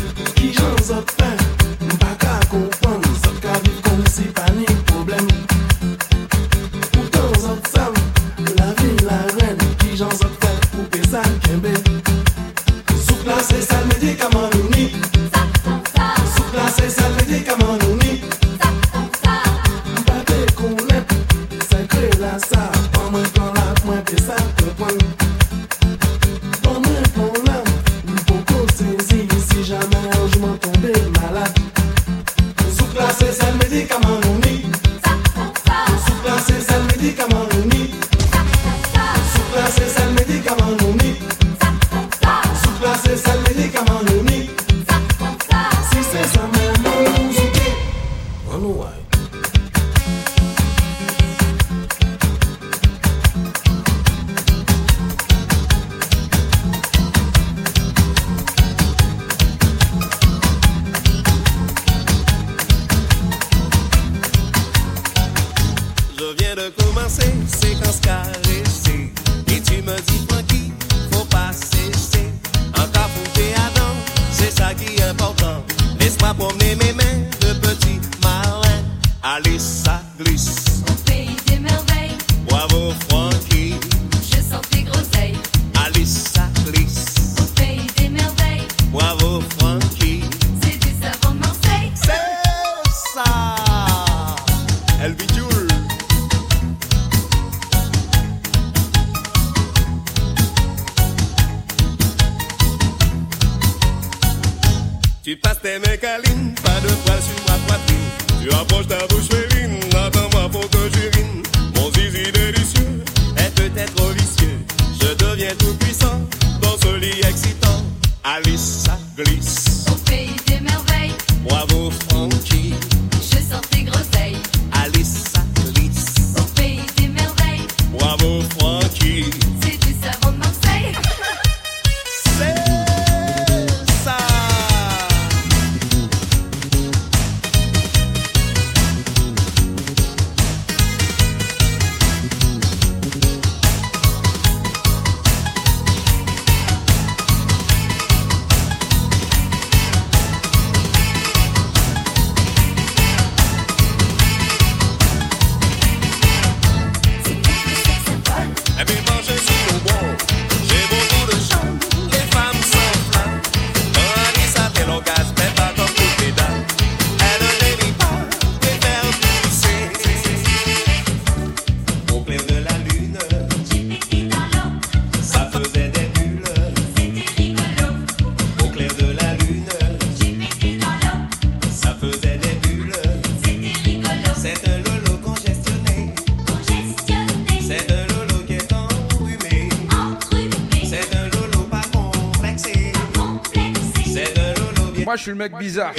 [195.17, 195.93] je suis le mec bizarre.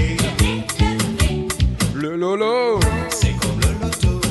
[1.96, 2.80] Le lolo,
[3.10, 4.22] c'est comme le loto.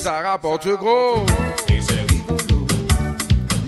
[0.00, 1.26] Ça rapporte gros.
[1.70, 2.66] Et c'est rigolo.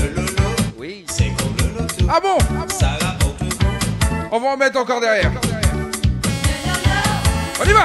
[0.00, 2.06] Le lolo, oui, c'est comme le loto.
[2.10, 2.38] Ah bon,
[2.68, 4.16] Ça rapporte gros.
[4.32, 5.30] On va en mettre encore derrière.
[7.64, 7.84] On y va.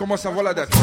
[0.00, 0.74] Comment ça va la date.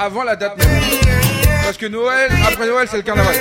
[0.00, 0.56] avant la date.
[1.64, 3.34] Parce que Noël, après Noël, c'est le carnaval.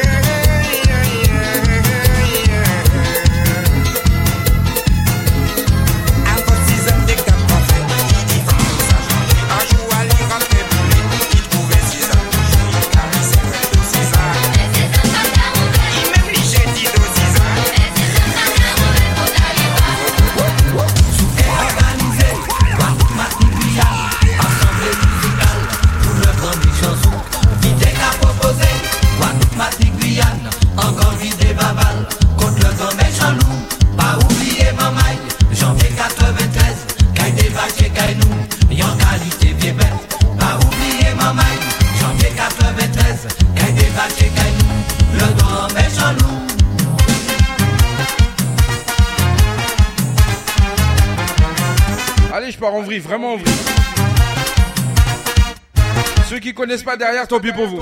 [52.97, 53.53] vraiment ouvrir.
[56.27, 57.79] Ceux qui connaissent pas derrière, tant pis pour vous.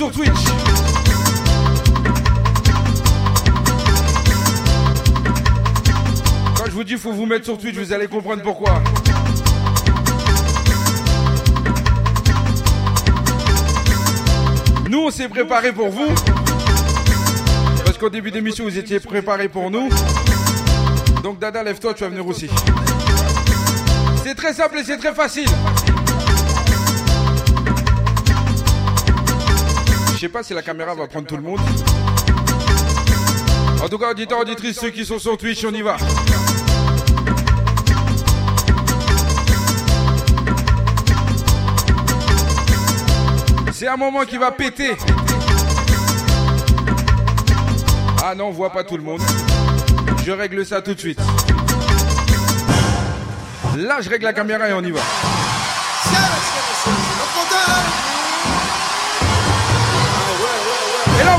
[0.00, 0.30] sur Twitch.
[6.56, 8.82] Quand je vous dis faut vous mettre sur Twitch, vous allez comprendre pourquoi.
[14.88, 16.08] Nous, on s'est préparé pour vous.
[17.84, 19.90] Parce qu'au début d'émission, vous étiez préparé pour nous.
[21.22, 22.48] Donc, Dada, lève-toi, tu vas venir aussi.
[24.24, 25.46] C'est très simple et c'est très facile.
[30.22, 31.58] Je sais pas si la caméra va prendre tout le monde.
[33.82, 35.96] En tout cas, auditeurs, auditrices, ceux qui sont sur Twitch, on y va.
[43.72, 44.94] C'est un moment qui va péter.
[48.22, 49.22] Ah non, on voit pas tout le monde.
[50.26, 51.20] Je règle ça tout de suite.
[53.78, 55.00] Là, je règle la caméra et on y va.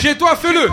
[0.00, 0.66] J'ai toi, fais-le.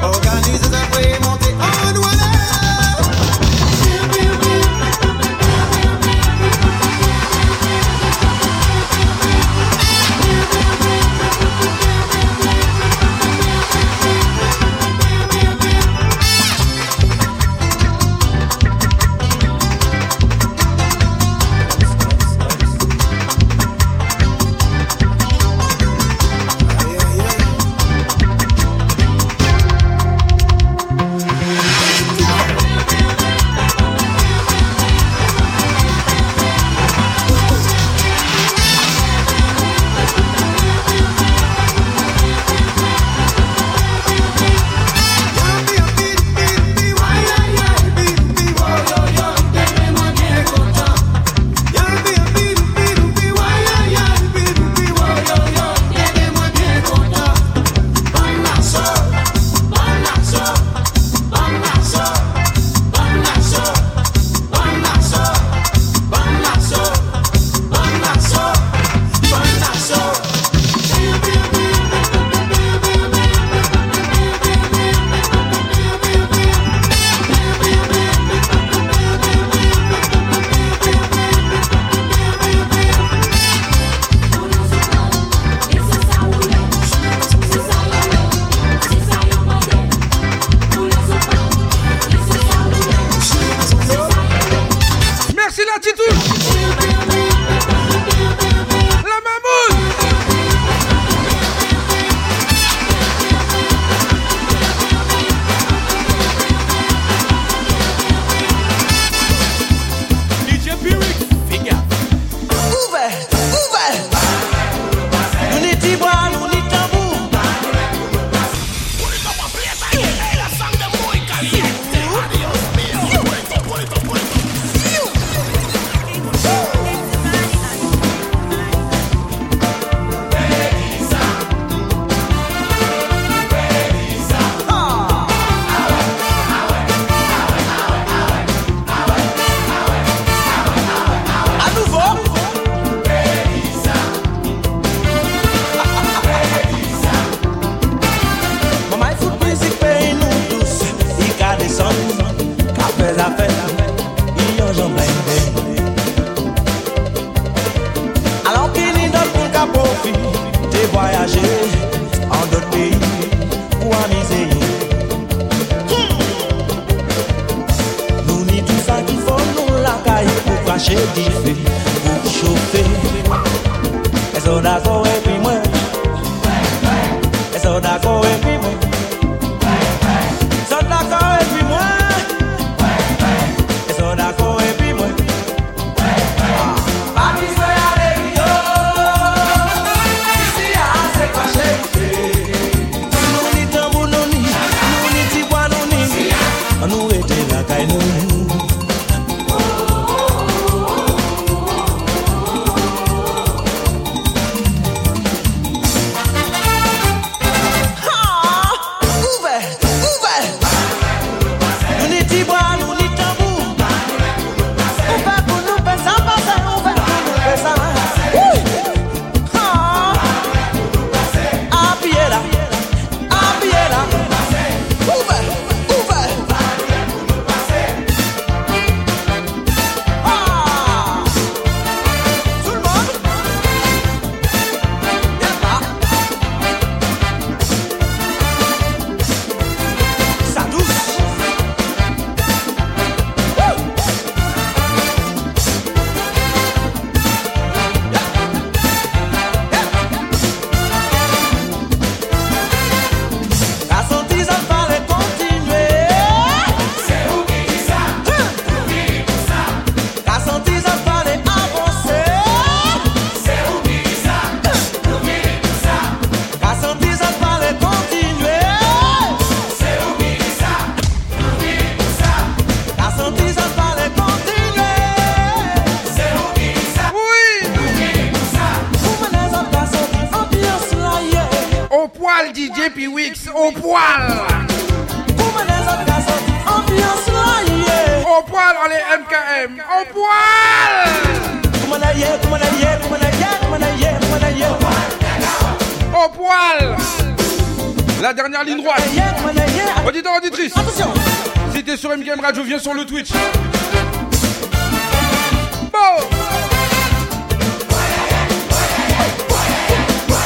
[302.65, 303.29] viens sur le Twitch.
[303.31, 303.37] Bon.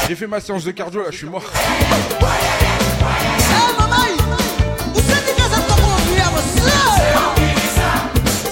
[0.07, 1.43] J'ai fait ma séance de cardio là, je suis mort.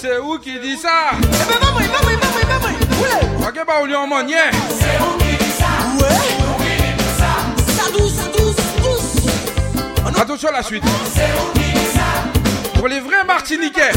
[0.02, 1.12] C'est où qui dit ça
[3.48, 4.06] Ok bah on lui en
[4.70, 5.54] C'est où qui dit
[7.18, 7.30] ça
[7.78, 7.86] Ça
[10.22, 10.84] Attention à la suite
[12.88, 13.92] les vrais Martiniquais.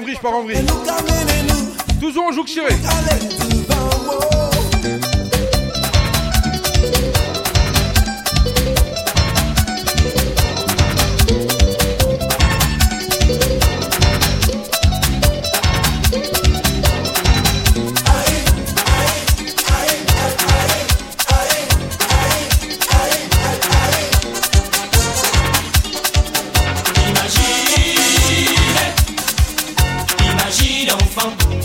[0.00, 0.69] en vrille, je pars en vrille.
[31.22, 31.59] phone.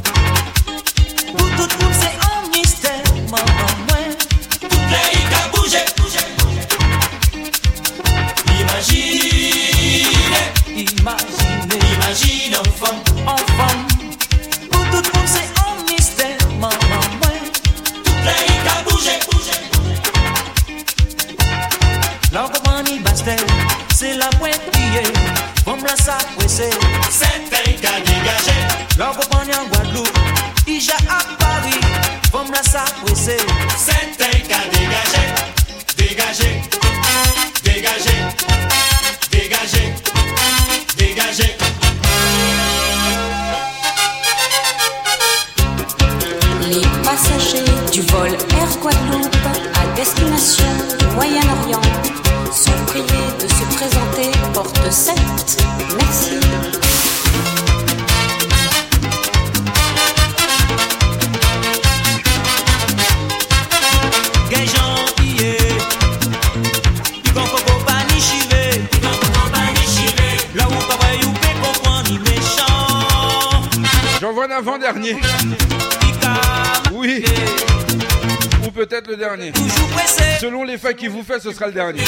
[80.94, 82.04] qui vous fait, ce sera le dernier.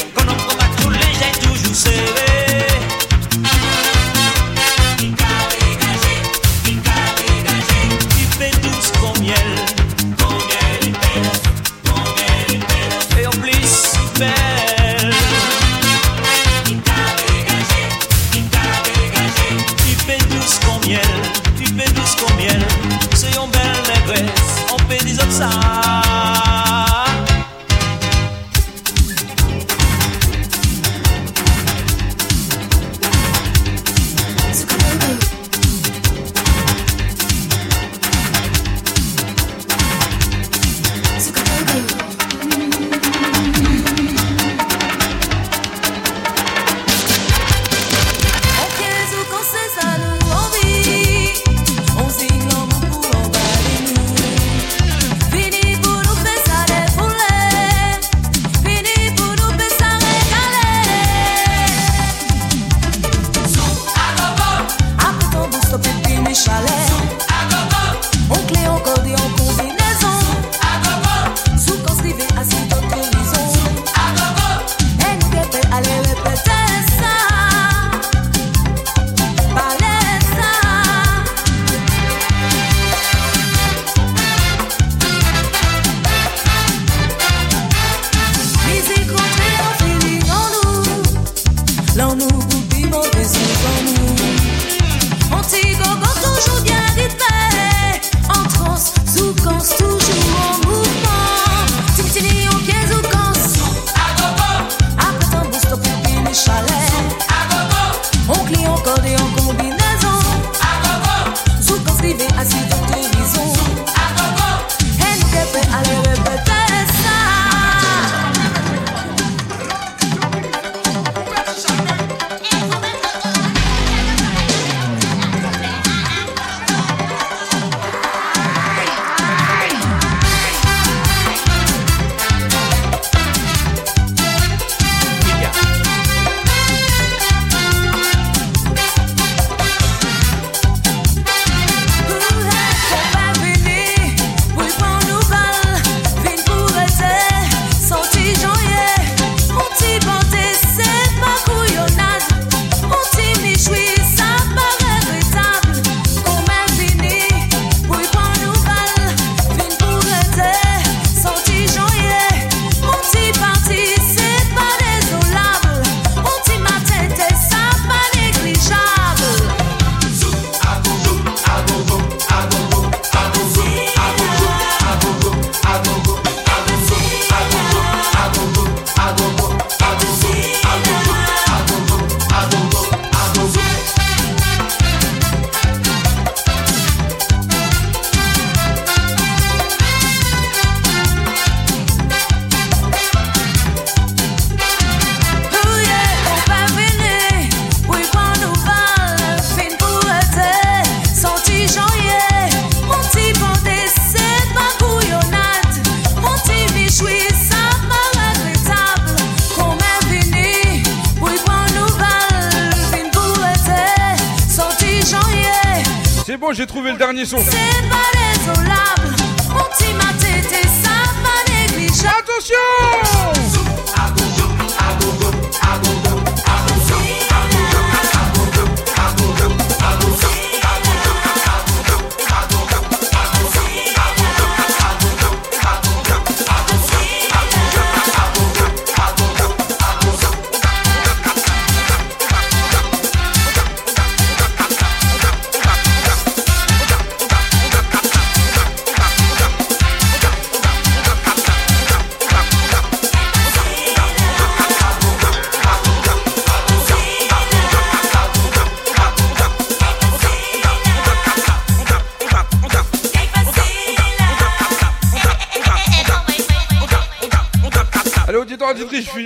[217.18, 217.67] dernier son.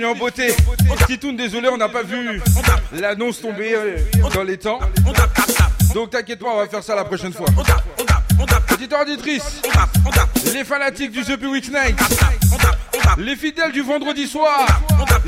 [0.04, 0.48] en beauté.
[1.06, 2.40] Titoun, désolé, on n'a pas vu
[2.92, 3.74] l'annonce tomber
[4.34, 4.80] dans les temps.
[5.94, 7.46] Donc t'inquiète pas, on va faire ça la prochaine fois.
[8.68, 9.42] Petite auditrice,
[10.54, 11.98] les fanatiques du The Week Night,
[13.18, 14.66] les fidèles du vendredi soir,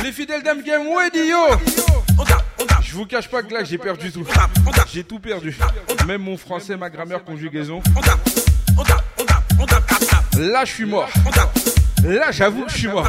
[0.03, 0.83] les fidèles game game
[1.13, 2.25] Dio.
[2.83, 4.25] Je vous cache pas que là j'ai perdu tout.
[4.93, 5.57] J'ai tout perdu.
[6.07, 7.83] Même mon français, ma grammaire, conjugaison.
[10.39, 11.09] Là je suis mort.
[12.05, 13.09] Là j'avoue que je suis mort.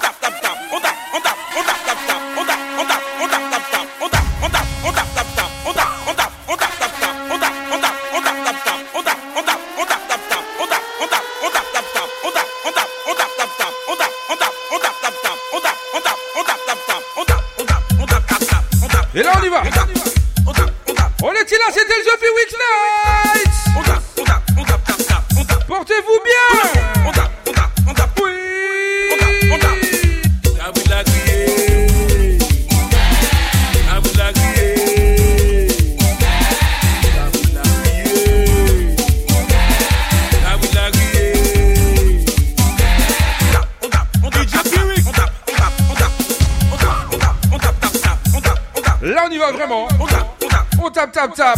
[51.11, 51.57] top, top.